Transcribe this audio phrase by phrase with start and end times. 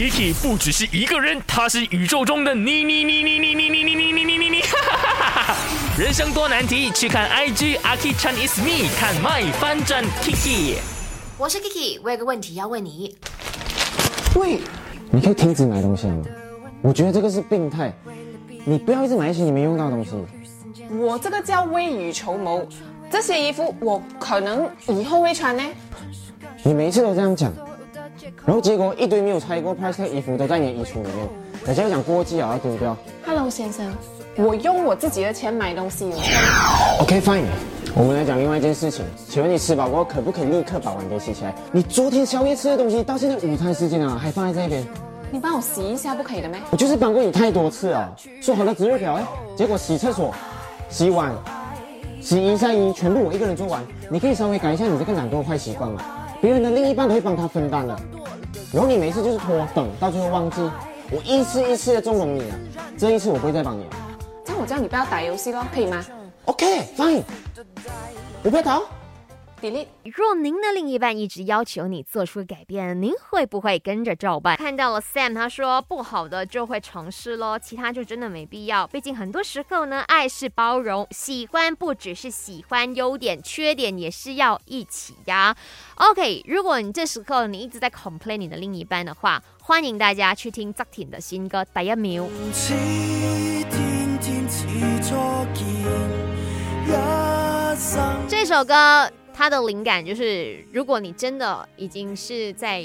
[0.00, 4.62] Kiki 不只是一个人，他是宇宙中的你你你你你你你你你你你你，
[5.98, 10.76] 人生多难题，去看 IG 阿 k i Chan is me，看 My 翻转 Kiki。
[11.36, 13.14] 我是 Kiki，我有个问题要问你。
[14.36, 14.60] 喂，
[15.10, 16.24] 你可以停止买东西了吗？
[16.80, 17.92] 我觉得这个是病态，
[18.64, 20.12] 你不要一直买一些你没用到的东西。
[20.98, 22.66] 我这个叫未雨绸缪，
[23.10, 25.62] 这些衣服我可能以后会穿呢。
[26.62, 27.52] 你每次都这样讲，
[28.44, 31.28] 然后结果一堆没有拆过 price 的衣服都在你的衣橱里面，
[31.66, 32.96] 人家又讲过季啊要丢掉。
[33.24, 33.86] Hello 先生，
[34.36, 36.16] 我用我自己的钱买东西哦。
[37.00, 37.44] OK fine，
[37.94, 41.54] 我们来讲另外一件事情，请问你吃饱过后可不可以立刻把碗碟洗起来？
[41.72, 44.86] 你昨天宵夜吃的东西到现在午餐时间了还放在这边，
[45.30, 46.58] 你帮我洗一下不可以的咩？
[46.70, 49.24] 我就是帮过你太多次了，说好的值日表哎，
[49.56, 50.34] 结果洗厕所、
[50.88, 51.32] 洗碗、
[52.20, 56.02] 洗衣晒衣全部我一个人做完，你可以稍微改一下你这个懒惰坏习惯嘛，
[56.40, 57.94] 别人的另一半都会帮他分担的，
[58.72, 60.60] 然后你每次就是拖等到最后忘记，
[61.10, 62.58] 我一次一次的纵容你啊，
[62.96, 63.90] 这一次我不会再帮你了。
[64.44, 66.04] 这样我叫你不要打游戏咯，可以吗
[66.46, 67.22] ？OK fine，
[68.42, 68.62] 我不要
[69.60, 69.68] 逃。
[69.68, 69.86] ？Delete。
[70.04, 74.56] 若您的另一半一直要求你做出改变，您会不会跟着照办？
[74.56, 78.86] 看到了 Sam，他说不好的就会尝试咯，其他就真的没必要。
[78.86, 85.56] 毕竟很多时候呢，爱是包容，喜欢不只是喜欢优点，缺点也是要一起呀。
[85.96, 92.24] OK，如果你这时候你一直在 complain 你的另一半的话，欢迎大家去听 z a k t i n 的新歌《第一秒》。
[98.28, 99.10] 这首歌
[99.40, 102.84] 他的灵感就是，如果你真的已经是在。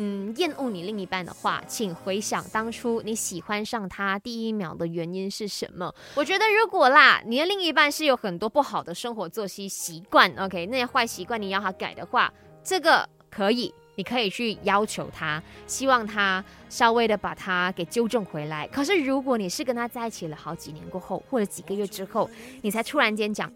[0.00, 5.92] 嗯，厌恶你另一半的话，请回想当初你喜欢上他第一秒的原因是什么？
[6.14, 18.68] 我觉得如果啦，你的另一半是有很多不好的生活作息习惯，OK，那些坏习惯你要他改的话，这个可以，你可以去要求他，希望他稍微的把它给纠正回来。
[18.68, 22.30] 可是如果你是跟他在一起了好几年过后，或者几个月之后，
[22.62, 23.52] 你才突然间讲，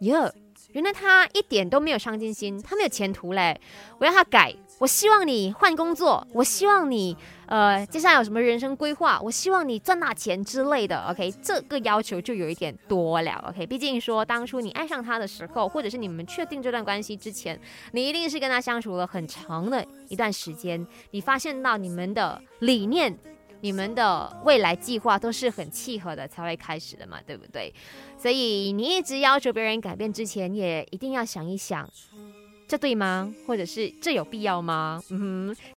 [0.00, 0.34] 哟。
[0.72, 3.58] 原来他一点都没有上进心，他没有前途嘞！
[3.98, 11.00] 我要他改，我希望你换工作，我希望你呃接下来有什么人生规划，我希望你赚大钱之类的。
[11.08, 13.44] OK，这个要求就有一点多了。
[13.48, 17.58] OK，毕竟说当初你爱上他的时候，或者是你们确定这段关系之前，
[17.92, 23.18] 你一定是跟他相处了很长的一段时间，你发现到你们的理念。
[23.60, 27.72] 你们的未来计划都是很契合的，才会开始的嘛，对不对？
[28.18, 31.88] 所以你一直要求别人改变之前，也一定要想一想，
[32.68, 33.32] 这对吗？
[33.46, 35.02] 或者是这有必要吗？
[35.10, 35.56] 嗯哼。